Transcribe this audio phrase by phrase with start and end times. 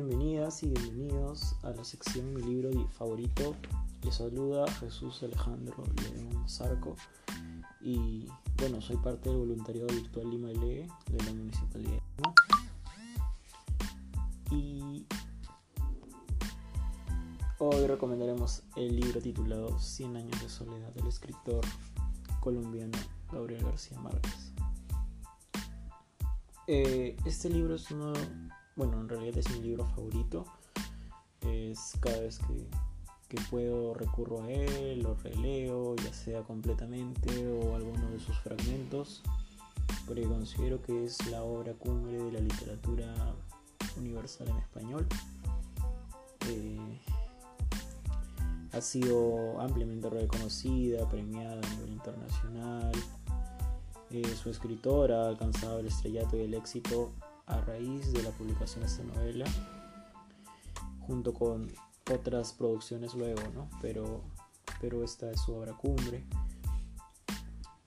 [0.00, 3.56] Bienvenidas y bienvenidos a la sección Mi libro favorito.
[4.04, 6.94] Les saluda Jesús Alejandro León Zarco
[7.80, 12.34] y bueno, soy parte del voluntariado virtual Lima Lee de la Municipalidad de Lima.
[14.52, 15.06] Y
[17.58, 21.62] hoy recomendaremos el libro titulado 100 años de soledad del escritor
[22.38, 22.96] colombiano
[23.32, 24.52] Gabriel García Márquez.
[26.68, 28.12] Eh, este libro es uno
[28.78, 30.44] bueno, en realidad es mi libro favorito.
[31.40, 38.08] Es cada vez que, puedo recurro a él, lo releo, ya sea completamente o alguno
[38.10, 39.22] de sus fragmentos,
[40.06, 43.12] porque considero que es la obra cumbre de la literatura
[43.98, 45.06] universal en español.
[46.48, 47.00] Eh,
[48.72, 52.92] ha sido ampliamente reconocida, premiada a nivel internacional.
[54.10, 57.12] Eh, su escritora ha alcanzado el estrellato y el éxito
[57.48, 59.46] a raíz de la publicación de esta novela,
[61.00, 61.68] junto con
[62.12, 63.68] otras producciones luego, ¿no?
[63.80, 64.22] Pero,
[64.80, 66.24] pero esta es su obra cumbre.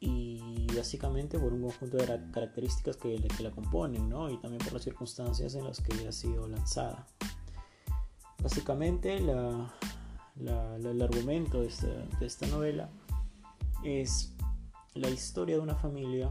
[0.00, 4.30] Y básicamente por un conjunto de características que, la componen, ¿no?
[4.30, 7.06] Y también por las circunstancias en las que ha sido lanzada.
[8.40, 9.74] Básicamente la,
[10.36, 12.88] el argumento de esta, de esta novela
[13.82, 14.32] es
[14.94, 16.30] la historia de una familia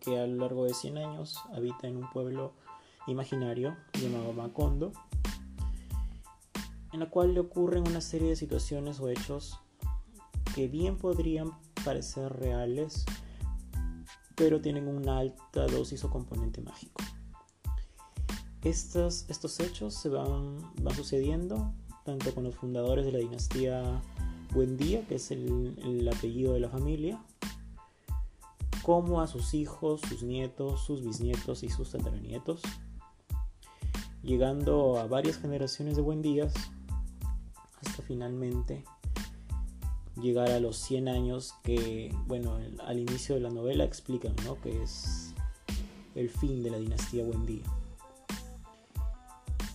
[0.00, 2.52] que a lo largo de 100 años habita en un pueblo
[3.06, 4.92] imaginario llamado Macondo,
[6.92, 9.58] en la cual le ocurren una serie de situaciones o hechos
[10.54, 11.52] que bien podrían
[11.84, 13.04] parecer reales,
[14.34, 17.02] pero tienen una alta dosis o componente mágico.
[18.62, 21.72] Estos, estos hechos se van, van sucediendo
[22.04, 24.02] tanto con los fundadores de la dinastía
[24.52, 27.20] Buendía, que es el, el apellido de la familia,
[28.86, 32.62] como a sus hijos, sus nietos, sus bisnietos y sus tataranietos,
[34.22, 36.54] llegando a varias generaciones de buen días
[37.84, 38.84] hasta finalmente
[40.22, 44.60] llegar a los 100 años que, bueno, al inicio de la novela explican, ¿no?
[44.60, 45.34] Que es
[46.14, 47.64] el fin de la dinastía Buendía.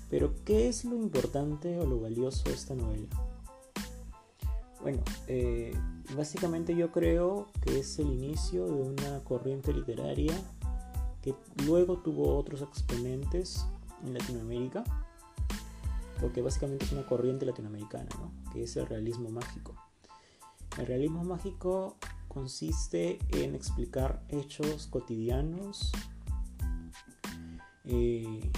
[0.10, 3.10] Pero, ¿qué es lo importante o lo valioso de esta novela?
[4.82, 5.78] Bueno, eh,
[6.18, 10.34] básicamente yo creo que es el inicio de una corriente literaria
[11.22, 11.36] que
[11.68, 13.64] luego tuvo otros exponentes
[14.04, 14.84] en Latinoamérica,
[16.20, 18.32] porque básicamente es una corriente latinoamericana, ¿no?
[18.52, 19.76] que es el realismo mágico.
[20.80, 21.98] El realismo mágico
[22.28, 25.92] consiste en explicar hechos cotidianos,
[27.86, 28.52] eh,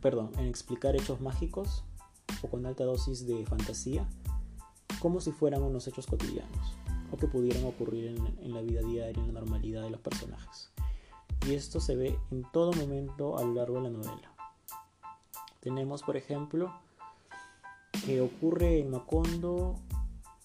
[0.00, 1.84] perdón, en explicar hechos mágicos
[2.40, 4.08] o con alta dosis de fantasía
[5.04, 6.78] como si fueran unos hechos cotidianos
[7.12, 10.70] o que pudieran ocurrir en, la vida diaria, en la normalidad de los personajes.
[11.46, 14.32] Y esto se ve en todo momento a lo largo de la novela.
[15.60, 16.72] Tenemos, por ejemplo,
[18.06, 19.74] que ocurre en Macondo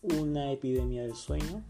[0.02, 1.64] una epidemia del sueño.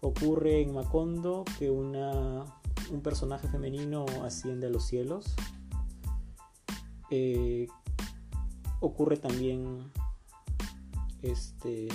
[0.00, 2.46] Ocurre en Macondo que una,
[2.90, 5.36] un personaje femenino asciende a los cielos.
[7.10, 7.68] Eh,
[8.80, 9.92] ocurre también
[11.24, 11.88] este,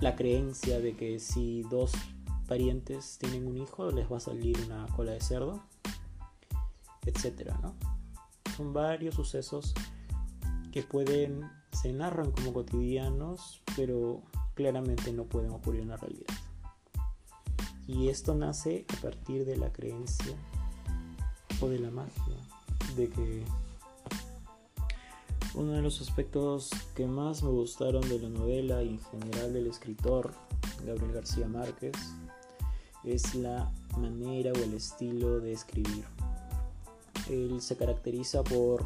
[0.00, 1.92] la creencia de que si dos
[2.48, 5.62] parientes tienen un hijo les va a salir una cola de cerdo,
[7.04, 7.60] etcétera,
[8.56, 9.74] Son varios sucesos
[10.72, 14.22] que pueden se narran como cotidianos, pero
[14.54, 16.34] claramente no pueden ocurrir en la realidad.
[17.86, 20.34] Y esto nace a partir de la creencia
[21.60, 22.36] o de la magia
[22.96, 23.44] de que
[25.56, 29.66] uno de los aspectos que más me gustaron de la novela y en general del
[29.66, 30.32] escritor
[30.84, 31.96] Gabriel García Márquez
[33.04, 36.04] es la manera o el estilo de escribir.
[37.30, 38.84] Él se caracteriza por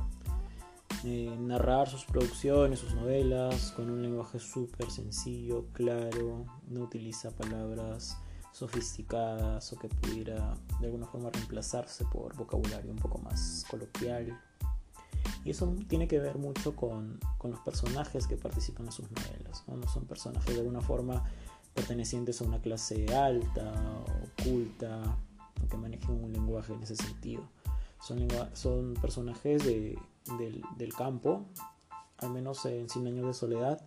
[1.04, 8.16] eh, narrar sus producciones, sus novelas con un lenguaje súper sencillo, claro, no utiliza palabras
[8.52, 14.38] sofisticadas o que pudiera de alguna forma reemplazarse por vocabulario un poco más coloquial
[15.44, 19.64] y eso tiene que ver mucho con, con los personajes que participan en sus novelas.
[19.66, 19.88] ¿no?
[19.88, 21.24] son personajes de alguna forma
[21.74, 23.72] pertenecientes a una clase alta,
[24.38, 25.16] oculta,
[25.64, 27.42] o que manejen un lenguaje en ese sentido.
[28.00, 29.98] Son, son personajes de,
[30.38, 31.44] del, del, campo,
[32.18, 33.84] al menos en Cien años de soledad,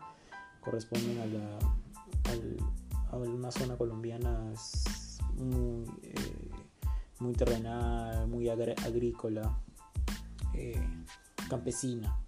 [0.62, 4.54] corresponden a, la, una zona colombiana
[5.36, 6.52] muy, eh,
[7.20, 9.58] muy terrenal, muy agrícola.
[10.54, 10.80] Eh,
[11.54, 12.20] campesina.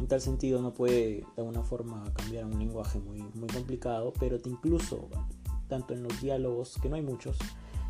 [0.00, 4.36] En tal sentido no puede de alguna forma cambiar un lenguaje muy, muy complicado, pero
[4.44, 5.08] incluso,
[5.68, 7.38] tanto en los diálogos, que no hay muchos,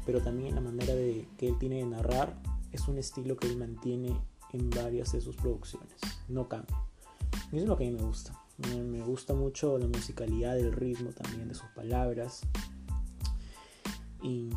[0.05, 2.37] pero también en la manera de, que él tiene de narrar
[2.71, 4.15] es un estilo que él mantiene
[4.53, 5.97] en varias de sus producciones,
[6.29, 6.77] no cambia.
[7.51, 8.39] Y eso es lo que a mí me gusta.
[8.59, 12.43] Me gusta mucho la musicalidad, el ritmo también de sus palabras.
[14.23, 14.51] Y,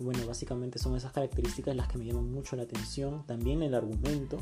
[0.00, 3.24] bueno, básicamente son esas características las que me llaman mucho la atención.
[3.26, 4.38] También el argumento.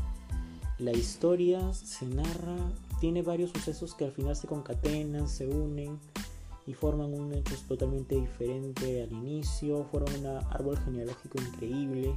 [0.79, 2.57] La historia se narra,
[3.01, 5.99] tiene varios sucesos que al final se concatenan, se unen
[6.67, 12.17] y forman un hecho totalmente diferente al inicio, forman un árbol genealógico increíble,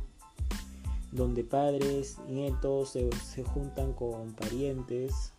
[1.12, 5.34] donde padres, nietos se, se juntan con parientes,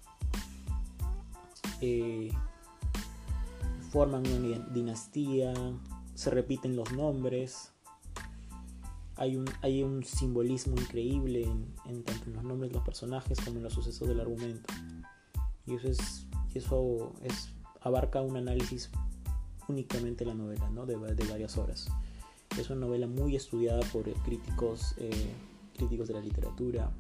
[1.80, 2.30] eh,
[3.90, 5.52] forman una dinastía,
[6.14, 7.71] se repiten los nombres,
[9.22, 13.58] hay un, hay un simbolismo increíble en, tanto en los nombres de los personajes como
[13.58, 14.74] en los sucesos del argumento.
[15.64, 17.50] Y eso es, eso es
[17.82, 18.90] abarca un análisis
[19.68, 20.86] únicamente la novela, ¿no?
[20.86, 21.86] de, varias horas.
[22.58, 25.30] Es una novela muy estudiada por críticos, eh,
[25.76, 26.90] críticos de la literatura.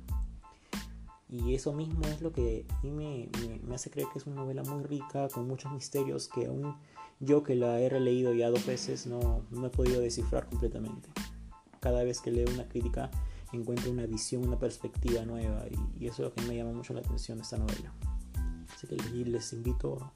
[1.28, 3.30] Y eso mismo es lo que a mí me,
[3.66, 6.76] me, hace creer que es una novela muy rica, con muchos misterios que aún
[7.18, 11.08] yo que la he releído ya dos veces no, no he podido descifrar completamente.
[11.82, 13.10] Cada vez que leo una crítica
[13.52, 15.64] encuentro una visión, una perspectiva nueva
[15.98, 17.92] y, eso es lo que me llama mucho la atención de esta novela.
[18.72, 20.12] Así que les invito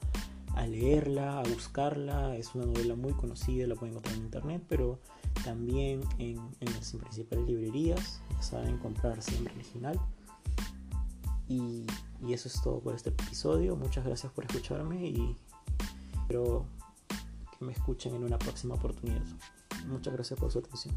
[0.55, 2.37] a leerla, a buscarla.
[2.37, 4.99] Es una novela muy conocida, la pueden encontrar en internet, pero
[5.43, 8.21] también en, las principales librerías.
[8.31, 9.99] Ya saben comprar siempre original.
[11.49, 11.85] Y,
[12.25, 13.75] y eso es todo por este episodio.
[13.75, 15.35] Muchas gracias por escucharme y
[16.13, 16.65] espero
[17.59, 19.23] que me escuchen en una próxima oportunidad.
[19.87, 20.95] Muchas gracias por su atención.